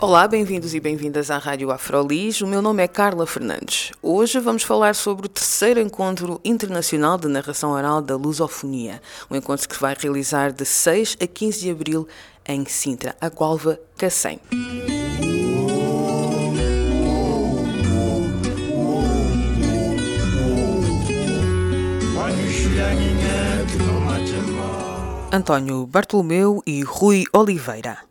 [0.00, 2.40] Olá, bem-vindos e bem-vindas à Rádio Afrolis.
[2.40, 3.90] O meu nome é Carla Fernandes.
[4.00, 9.68] Hoje vamos falar sobre o terceiro encontro internacional de narração oral da lusofonia, um encontro
[9.68, 12.06] que vai realizar de 6 a 15 de abril
[12.46, 14.38] em Sintra, a Gualva Cacém.
[25.32, 28.07] António Bartolomeu e Rui Oliveira.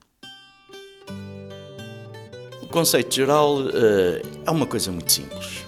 [2.67, 5.65] O conceito geral uh, é uma coisa muito simples,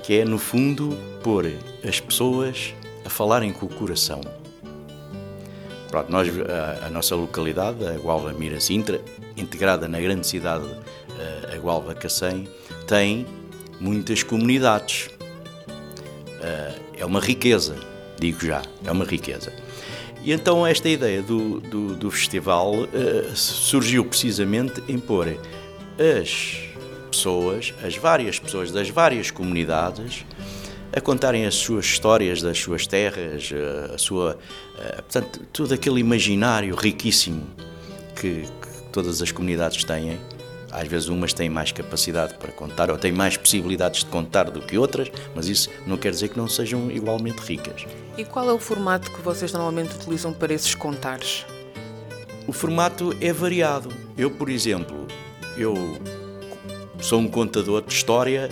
[0.00, 1.50] que é, no fundo, pôr
[1.86, 2.72] as pessoas
[3.04, 4.20] a falarem com o coração.
[5.88, 9.00] Pronto, nós, a, a nossa localidade, a Gualva Mira Sintra,
[9.36, 12.48] integrada na grande cidade, uh, a Gualva Cacém,
[12.86, 13.26] tem
[13.80, 15.10] muitas comunidades.
[16.38, 17.74] Uh, é uma riqueza,
[18.20, 19.52] digo já, é uma riqueza.
[20.22, 25.36] E então esta ideia do, do, do festival uh, surgiu precisamente em pôr
[26.00, 26.58] as
[27.10, 30.24] pessoas, as várias pessoas das várias comunidades,
[30.96, 36.00] a contarem as suas histórias das suas terras, eh, a sua, uh, portanto, todo aquele
[36.00, 37.46] imaginário riquíssimo
[38.16, 40.18] que, que todas as comunidades têm
[40.72, 44.60] às vezes umas têm mais capacidade para contar ou têm mais possibilidades de contar do
[44.60, 47.86] que outras, mas isso não quer dizer que não sejam igualmente ricas.
[48.16, 51.44] E qual é o formato que vocês normalmente utilizam para esses contares?
[52.46, 53.90] O formato é variado.
[54.16, 55.06] Eu, por exemplo,
[55.60, 55.74] eu
[57.00, 58.48] sou um contador de história,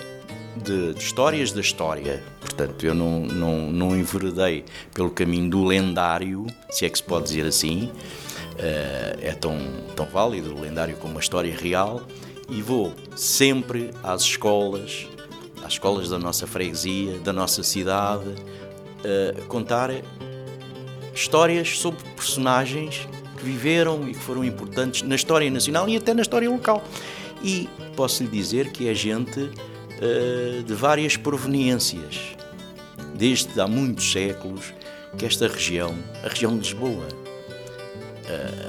[0.56, 2.22] de, de histórias da história.
[2.40, 7.28] Portanto, eu não, não, não enveredei pelo caminho do lendário, se é que se pode
[7.28, 7.90] dizer assim,
[8.58, 9.58] eh, é tão,
[9.96, 12.02] tão válido, lendário como a história real,
[12.48, 15.06] e vou sempre às escolas,
[15.64, 18.34] às escolas da nossa freguesia, da nossa cidade,
[19.04, 19.90] eh, contar
[21.14, 26.22] histórias sobre personagens que viveram e que foram importantes na história nacional e até na
[26.22, 26.84] história local.
[27.42, 32.36] E posso lhe dizer que é gente uh, de várias proveniências,
[33.14, 34.74] desde há muitos séculos
[35.16, 35.94] que esta região,
[36.24, 37.06] a região de Lisboa,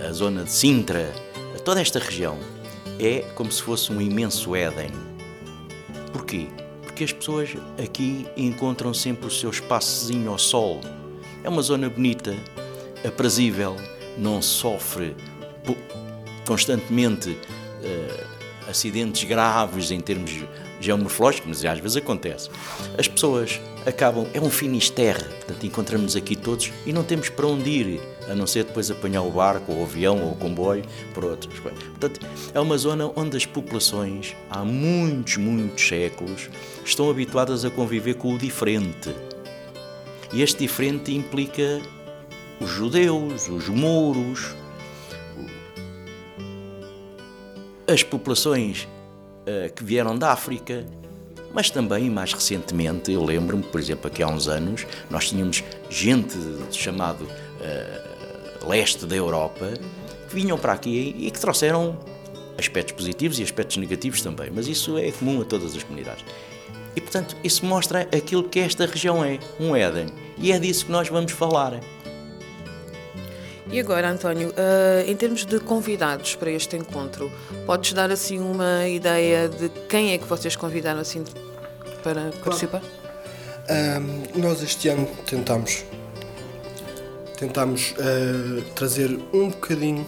[0.04, 1.12] a, a zona de Sintra,
[1.66, 2.38] toda esta região,
[3.00, 4.92] é como se fosse um imenso Éden.
[6.12, 6.48] Porquê?
[6.82, 7.50] Porque as pessoas
[7.82, 10.82] aqui encontram sempre o seu espaçozinho ao sol.
[11.44, 12.36] É uma zona bonita,
[13.06, 13.76] aprazível,
[14.20, 15.16] não sofre
[16.46, 20.44] constantemente uh, acidentes graves em termos
[20.80, 22.50] geomorfológicos, mas às vezes acontece.
[22.98, 27.70] As pessoas acabam, é um finisterre, portanto encontramos aqui todos e não temos para onde
[27.70, 31.26] ir, a não ser depois apanhar o barco, ou o avião, ou o comboio, por
[31.26, 31.84] outras coisas.
[31.84, 36.50] Portanto, é uma zona onde as populações, há muitos, muitos séculos,
[36.86, 39.14] estão habituadas a conviver com o diferente.
[40.32, 41.82] E este diferente implica
[42.60, 44.56] os judeus, os mouros,
[47.88, 48.88] as populações
[49.48, 50.86] uh, que vieram da África,
[51.54, 56.38] mas também mais recentemente, eu lembro-me, por exemplo, aqui há uns anos, nós tínhamos gente
[56.72, 59.74] chamado uh, leste da Europa
[60.28, 61.98] que vinham para aqui e que trouxeram
[62.58, 66.24] aspectos positivos e aspectos negativos também, mas isso é comum a todas as comunidades.
[66.96, 70.92] E portanto, isso mostra aquilo que esta região é, um Éden, e é disso que
[70.92, 71.80] nós vamos falar.
[73.72, 77.32] E agora, António, uh, em termos de convidados para este encontro,
[77.68, 81.24] podes dar assim uma ideia de quem é que vocês convidaram assim
[82.02, 82.82] para participar?
[83.70, 85.86] Um, nós este ano tentamos
[87.38, 90.06] tentamos uh, trazer um bocadinho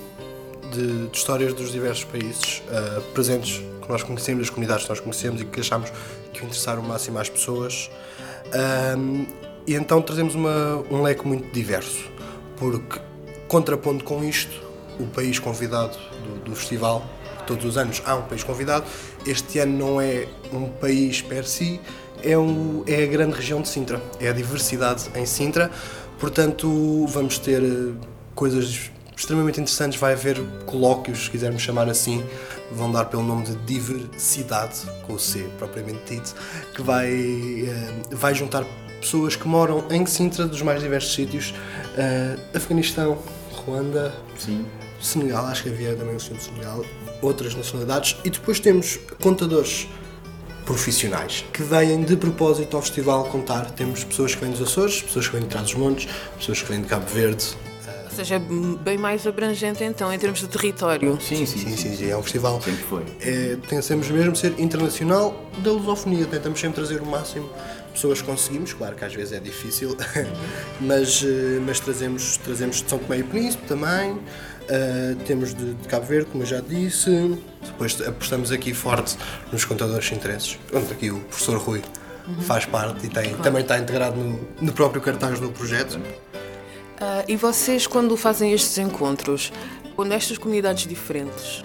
[0.71, 4.99] de, de, histórias dos diversos países uh, presentes que nós conhecemos, as comunidades que nós
[4.99, 5.91] conhecemos e que achamos
[6.33, 7.91] que interessaram o máximo às pessoas.
[8.97, 9.25] Um,
[9.67, 12.09] e então trazemos uma, um leque muito diverso,
[12.57, 12.99] porque
[13.51, 14.63] Contrapondo com isto,
[14.97, 17.03] o país convidado do, do, festival,
[17.45, 18.85] todos os anos há um país convidado,
[19.27, 21.81] este ano não é um país per si,
[22.23, 25.69] é, um, é a grande região de Sintra, é a diversidade em Sintra,
[26.17, 27.91] portanto vamos ter eh,
[28.33, 32.23] coisas extremamente interessantes, vai haver colóquios, se quisermos chamar assim,
[32.71, 36.33] vão dar pelo nome de diversidade, com o C propriamente dito,
[36.73, 38.63] que vai, eh, vai juntar
[39.01, 41.53] pessoas que moram em Sintra dos mais diversos sítios,
[41.97, 43.17] uh, Afeganistão,
[43.65, 44.65] Ruanda, Sim.
[44.99, 46.85] Senegal, acho que havia também o senhor de Senegal,
[47.21, 49.87] outras nacionalidades, e depois temos contadores
[50.65, 53.71] profissionais que vêm de propósito ao festival contar.
[53.71, 56.87] Temos pessoas que vêm dos Açores, pessoas que vêm de Trás-os-Montes, pessoas que vêm de
[56.87, 57.45] Cabo Verde.
[58.05, 61.17] Ou seja, é bem mais abrangente então em termos de território.
[61.21, 62.61] Sim, sim, Sim, sim, sim, é um festival.
[62.61, 63.03] Sempre foi.
[63.21, 67.49] É, tentamos mesmo ser internacional da lusofonia, tentamos sempre trazer o máximo
[67.93, 69.95] pessoas conseguimos, claro que às vezes é difícil,
[70.79, 74.19] mas, eh, mas trazemos, trazemos de São Tomé e Príncipe também,
[74.69, 79.17] eh, temos de, de Cabo Verde, como eu já disse, depois apostamos aqui forte
[79.51, 81.81] nos contadores de interesses, onde aqui o professor Rui
[82.41, 85.99] faz parte e tem, também está integrado no, no próprio cartaz do projeto.
[86.99, 89.51] Ah, e vocês, quando fazem estes encontros,
[89.95, 91.63] quando estas comunidades diferentes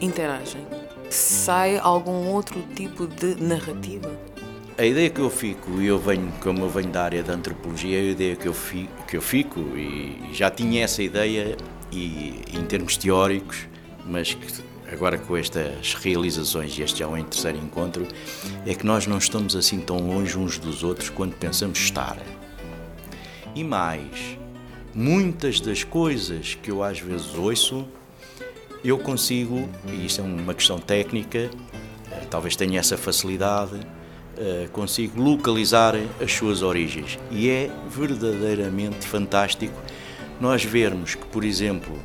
[0.00, 0.66] interagem,
[1.10, 4.10] sai algum outro tipo de narrativa?
[4.76, 7.96] A ideia que eu fico, e eu venho, como eu venho da área da antropologia,
[7.96, 11.56] a ideia que eu fico, que eu fico e já tinha essa ideia
[11.92, 13.68] e, em termos teóricos,
[14.04, 14.46] mas que
[14.92, 18.04] agora com estas realizações, e este já é um terceiro encontro,
[18.66, 22.18] é que nós não estamos assim tão longe uns dos outros quando pensamos estar.
[23.54, 24.36] E mais,
[24.92, 27.86] muitas das coisas que eu às vezes ouço,
[28.84, 31.48] eu consigo, e isto é uma questão técnica,
[32.10, 33.80] eh, talvez tenha essa facilidade,
[34.72, 37.18] consigo localizar as suas origens.
[37.30, 39.74] E é verdadeiramente fantástico
[40.40, 41.98] nós vermos que, por exemplo,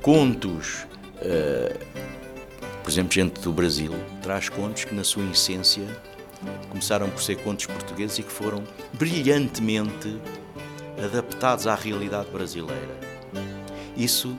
[0.00, 0.86] contos,
[1.20, 1.76] eh,
[2.82, 3.92] por exemplo, gente do Brasil
[4.22, 5.86] traz contos que, na sua essência,
[6.68, 8.62] começaram por ser contos portugueses e que foram
[8.92, 10.18] brilhantemente
[11.04, 12.96] adaptados à realidade brasileira.
[13.96, 14.36] Isso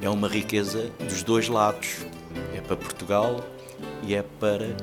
[0.00, 1.98] é uma riqueza dos dois lados.
[2.54, 3.44] É para Portugal
[4.02, 4.76] e é para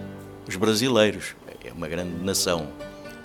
[0.48, 1.36] os brasileiros.
[1.72, 2.68] É uma grande nação.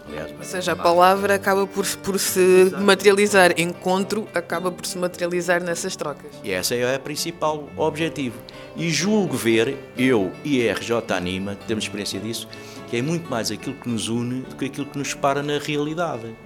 [0.08, 5.60] Aliás, Ou seja, a palavra acaba por, por se materializar, encontro acaba por se materializar
[5.62, 6.30] nessas trocas.
[6.44, 8.38] E esse é o principal objetivo.
[8.76, 12.48] E julgo ver, eu e a RJ Anima, temos experiência disso,
[12.88, 15.58] que é muito mais aquilo que nos une do que aquilo que nos separa na
[15.58, 16.36] realidade.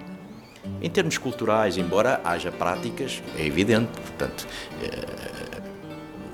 [0.81, 4.47] Em termos culturais, embora haja práticas, é evidente, portanto,
[4.81, 5.40] eh,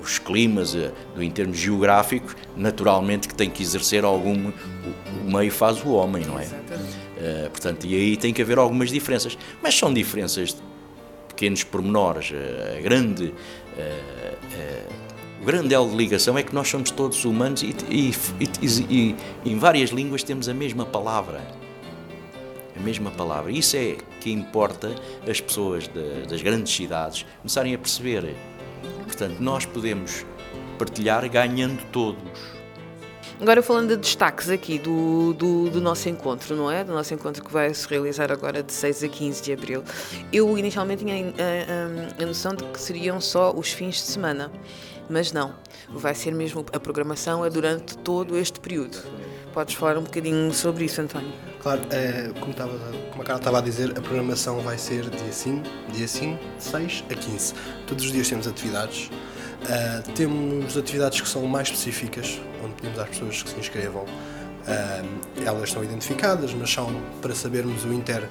[0.07, 4.50] os climas, eh, em termos geográficos, naturalmente que tem que exercer algum.
[4.50, 6.48] O, meio faz o homem, não é?
[7.18, 9.38] Eh, portanto, e aí tem que haver algumas diferenças.
[9.62, 10.62] Mas são diferenças de
[11.27, 12.31] pequenos pormenores.
[12.33, 13.33] Eh, a grande.
[15.42, 18.12] o grande elo de ligação é que nós somos todos humanos e, e-
[18.62, 21.42] e- e em várias línguas temos a mesma palavra
[22.75, 23.51] a mesma palavra.
[23.51, 24.94] Isso é que importa
[25.27, 28.36] as pessoas de- das grandes cidades começarem a perceber.
[29.06, 30.25] Portanto, nós podemos
[30.77, 32.21] partilhar ganhando todos.
[33.39, 36.83] Agora falando de destaques aqui do, do, do nosso encontro, não é?
[36.83, 39.83] Do nosso encontro que vai se realizar agora de 6 a 15 de abril.
[40.33, 44.51] Eu inicialmente tinha a, a- a noção de que seriam só os fins de semana,
[45.07, 45.53] mas não.
[45.89, 48.97] Vai ser mesmo, a programação é durante todo este período.
[49.57, 51.33] Podes falar um bocadinho sobre isso, António?
[51.63, 52.77] Claro, eh, como, estava,
[53.09, 56.63] como a Carla estava a dizer, a programação vai ser dia 5, dia 5, de
[56.63, 57.54] 6 a 15.
[57.88, 59.09] Todos os dias temos atividades.
[59.68, 64.06] Eh, temos atividades que são mais específicas, onde pedimos às pessoas que se inscrevam.
[64.68, 65.04] Eh,
[65.44, 68.30] elas são identificadas, mas são para sabermos o inter.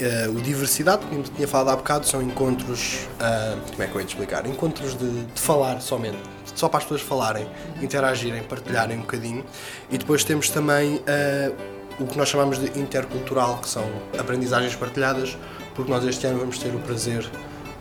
[0.00, 3.08] Eh, o diversidade, como tinha falado há bocado, são encontros.
[3.20, 4.46] eh, como é que eu ia te explicar?
[4.46, 6.18] Encontros de, de falar somente.
[6.54, 7.46] Só para as pessoas falarem,
[7.82, 9.44] interagirem, partilharem um bocadinho.
[9.90, 11.52] E depois temos também eh,
[11.98, 13.84] o que nós chamamos de intercultural, que são
[14.18, 15.36] aprendizagens partilhadas,
[15.74, 17.28] porque nós este ano vamos ter o prazer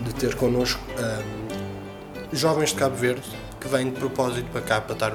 [0.01, 0.81] de ter connosco
[2.33, 3.23] jovens de Cabo Verde
[3.59, 5.13] que vêm de propósito para cá para estar,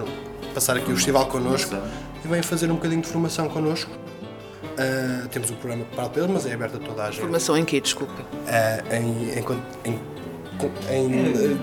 [0.55, 1.77] passar aqui o festival connosco
[2.25, 3.91] e vêm fazer um bocadinho de formação connosco.
[4.79, 7.21] Ah, temos o programa preparado para eles, mas é aberto a toda a gente.
[7.21, 8.15] Formação em quê, desculpa?
[8.47, 9.99] Ah, em, em, em,
[10.91, 11.57] em, eh,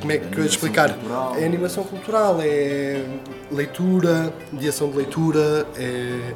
[0.00, 0.96] como é que eu ia explicar?
[1.38, 3.04] É animação cultural, é
[3.50, 6.32] leitura, mediação de leitura, é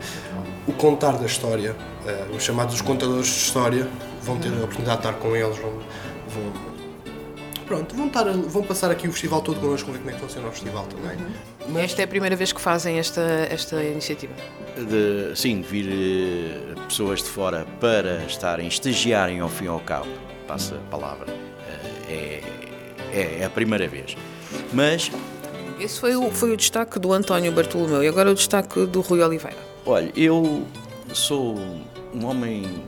[0.66, 1.74] o contar da história.
[2.06, 3.88] Eh, os chamados contadores de história
[4.22, 5.70] vão ter a oportunidade de estar com eles, vão,
[6.28, 6.73] vão-
[7.66, 10.48] pronto, vão, estar, vão passar aqui o festival todo connosco, ver como é que funciona
[10.48, 11.16] o festival também.
[11.68, 14.32] Mas Esta é a primeira vez que fazem esta, esta iniciativa.
[14.76, 20.08] De, sim, vir eh, pessoas de fora para estarem, estagiarem ao fim e ao cabo,
[20.46, 21.26] passa a palavra,
[22.08, 22.42] eh,
[23.12, 24.16] é, é, é a primeira vez.
[24.72, 25.10] Mas,
[25.80, 29.22] Esse foi o, foi o destaque do António Bartolomeu e agora o destaque do Rui
[29.22, 29.56] Oliveira.
[29.86, 30.66] olha, eu
[31.12, 31.56] sou
[32.12, 32.84] um homem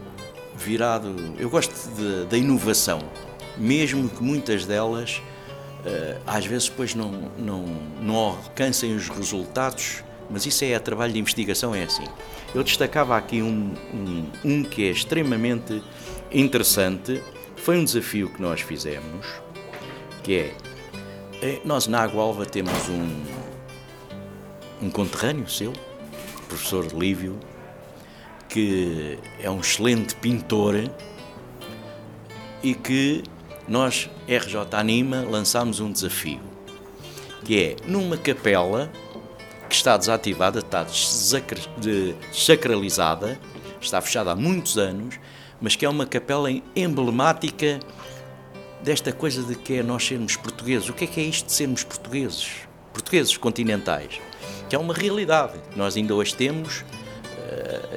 [0.57, 1.73] virado, eu gosto
[2.29, 2.99] da inovação,
[3.57, 5.21] mesmo que muitas delas
[5.87, 7.65] eh, às vezes depois não, não,
[8.01, 12.05] não alcancem os resultados, mas isso é trabalho de investigação, é assim.
[12.53, 15.81] Eu destacava aqui um, um, um que é extremamente
[16.33, 17.23] interessante,
[17.57, 19.27] foi um desafio que nós fizemos,
[20.25, 20.55] que é,
[21.41, 23.25] eh, nós na Água Alva temos um,
[24.83, 25.73] um conterrâneo seu,
[26.49, 27.39] professor Lívio,
[28.49, 30.75] que é um excelente pintor
[32.61, 33.23] e que
[33.69, 36.41] nós, RJ Anima, lançámos um desafio,
[37.45, 38.91] que é numa capela
[39.69, 40.87] que está desativada, está
[41.79, 43.39] desacralizada,
[43.81, 45.19] está fechada há muitos anos,
[45.61, 47.81] mas que é uma capela emblemática
[48.83, 50.89] desta coisa de que é nós sermos portugueses.
[50.89, 52.49] O que é que é isto de sermos portugueses?
[52.93, 54.21] Portugueses continentais.
[54.69, 56.85] Que é uma realidade nós ainda hoje temos uh,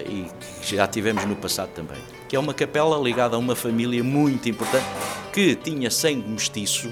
[0.07, 0.27] e
[0.75, 1.97] já tivemos no passado também.
[2.27, 4.85] Que é uma capela ligada a uma família muito importante
[5.31, 6.91] que tinha sangue mestiço,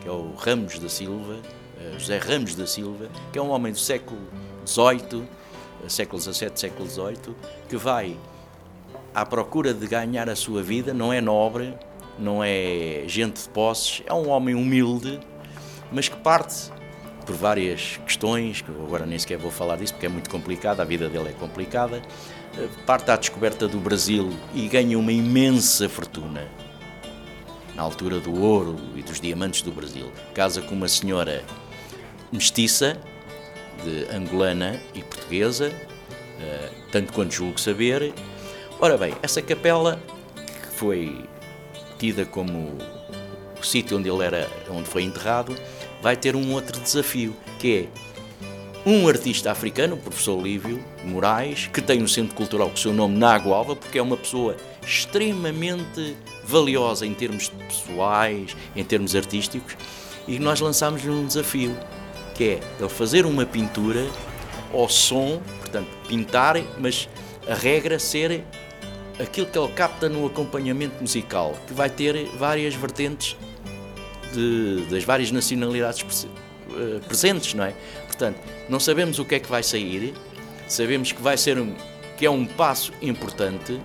[0.00, 3.72] que é o Ramos da Silva, uh, José Ramos da Silva, que é um homem
[3.72, 4.20] do século
[4.66, 5.24] XVIII,
[5.88, 7.34] século XVII, século XVIII,
[7.68, 8.16] que vai
[9.14, 11.74] à procura de ganhar a sua vida, não é nobre,
[12.18, 15.20] não é gente de posses, é um homem humilde,
[15.90, 16.70] mas que parte
[17.22, 20.84] por várias questões, que agora nem sequer vou falar disso porque é muito complicado, a
[20.84, 22.02] vida dele é complicada,
[22.58, 26.48] eh, parte à descoberta do Brasil e ganha uma imensa fortuna
[27.74, 30.10] na altura do ouro e dos diamantes do Brasil.
[30.34, 31.44] Casa com uma senhora
[32.30, 32.98] mestiça,
[33.84, 35.72] de angolana e portuguesa,
[36.40, 38.12] eh, tanto quanto julgo saber.
[38.80, 40.00] Ora bem, essa capela
[40.34, 41.24] que foi
[41.98, 42.78] tida como
[43.58, 45.54] o sítio onde ele era, onde foi enterrado,
[46.02, 48.02] vai ter um outro desafio, que é
[48.84, 52.92] um artista africano, o professor Lívio Moraes, que tem um centro cultural com o seu
[52.92, 59.76] nome na Agualva, porque é uma pessoa extremamente valiosa em termos pessoais, em termos artísticos,
[60.26, 61.76] e nós lançámos-lhe um desafio,
[62.34, 64.04] que é ele fazer uma pintura
[64.72, 67.08] ao som, portanto, pintar, mas
[67.48, 68.42] a regra ser
[69.20, 73.36] aquilo que ele capta no acompanhamento musical, que vai ter várias vertentes
[74.32, 76.26] de, das várias nacionalidades
[76.70, 77.74] eh, presentes, não é?
[78.06, 80.14] Portanto, não sabemos o que é que vai sair,
[80.66, 81.74] sabemos que vai ser um,
[82.16, 83.80] que é um passo importante.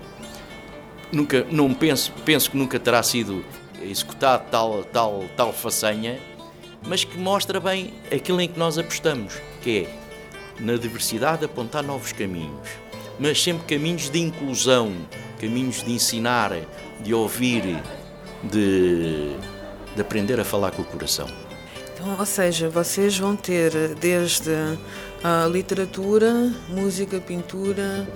[1.11, 3.43] Nunca, não penso, penso que nunca terá sido
[3.81, 6.19] executado tal, tal, tal façanha,
[6.85, 10.07] mas que mostra bem aquilo em que nós apostamos, que é
[10.59, 12.67] na diversidade apontar novos caminhos,
[13.19, 14.93] mas sempre caminhos de inclusão,
[15.39, 16.51] caminhos de ensinar,
[17.01, 17.81] de ouvir,
[18.43, 19.35] de,
[19.97, 21.27] de aprender a falar com o coração.
[21.93, 24.51] Então, ou seja, vocês vão ter desde
[25.23, 26.31] a literatura,
[26.69, 28.07] música, pintura,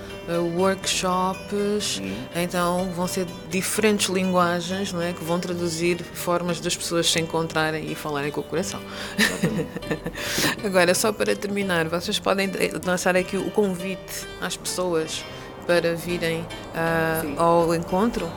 [0.56, 2.14] workshops, hum.
[2.36, 7.92] então vão ser diferentes linguagens não é, que vão traduzir formas das pessoas se encontrarem
[7.92, 8.80] e falarem com o coração.
[10.64, 12.52] Agora, só para terminar, vocês podem
[12.86, 15.26] lançar aqui o convite às pessoas
[15.66, 18.32] para virem uh, ao encontro?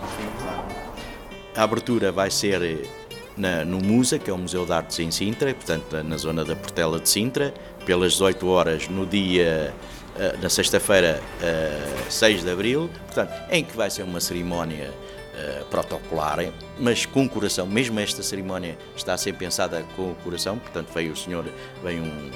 [1.55, 2.89] A abertura vai ser
[3.37, 6.55] na, no MUSA, que é o Museu de Artes em Sintra, portanto na zona da
[6.55, 7.53] Portela de Sintra,
[7.85, 9.75] pelas 18 horas no dia,
[10.17, 15.65] uh, na sexta-feira, uh, 6 de Abril, portanto, em que vai ser uma cerimónia uh,
[15.67, 16.39] protocolar,
[16.79, 21.13] mas com coração, mesmo esta cerimónia está a ser pensada com o coração, portanto veio
[21.13, 21.45] o senhor,
[21.83, 22.31] veio um,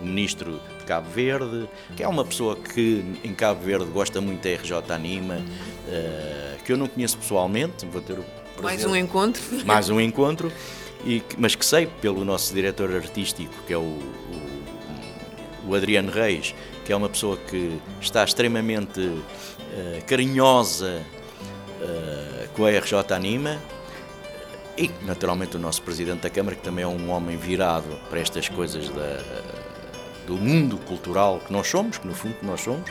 [0.00, 4.42] um ministro de Cabo Verde, que é uma pessoa que em Cabo Verde gosta muito
[4.42, 5.38] da RJ Anima,
[6.64, 8.24] que eu não conheço pessoalmente, vou ter o
[8.62, 9.42] mais um encontro.
[9.64, 10.52] Mais um encontro,
[11.04, 16.54] e, mas que sei pelo nosso diretor artístico, que é o, o, o Adriano Reis,
[16.84, 21.02] que é uma pessoa que está extremamente uh, carinhosa
[21.80, 23.60] uh, com a RJ Anima,
[24.76, 28.48] e naturalmente o nosso Presidente da Câmara, que também é um homem virado para estas
[28.48, 29.22] coisas da,
[30.26, 32.90] do mundo cultural que nós somos, que no fundo nós somos,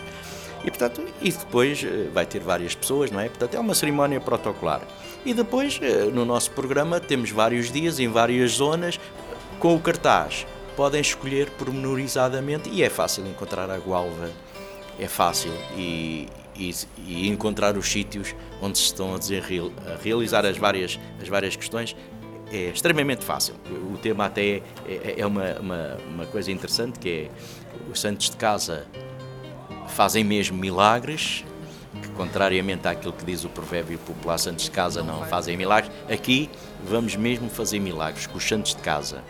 [0.63, 3.27] e portanto, e depois eh, vai ter várias pessoas, não é?
[3.27, 4.81] Portanto, é uma cerimónia protocolar.
[5.25, 8.99] E depois, eh, no nosso programa, temos vários dias em várias zonas
[9.59, 10.47] com o cartaz.
[10.75, 14.31] Podem escolher pormenorizadamente e é fácil encontrar a Gualva,
[14.97, 16.73] é fácil e, e,
[17.05, 21.55] e encontrar os sítios onde se estão a, dizer, a realizar as várias, as várias
[21.55, 21.95] questões
[22.51, 23.55] é extremamente fácil.
[23.91, 27.29] O tema até é, é, é uma, uma, uma, coisa interessante que é
[27.91, 28.85] os santos de casa
[29.93, 31.45] fazem mesmo milagres,
[32.01, 36.49] que contrariamente àquilo que diz o provérbio popular, santos de casa não fazem milagres, aqui
[36.83, 39.23] vamos mesmo fazer milagres com os santos de casa.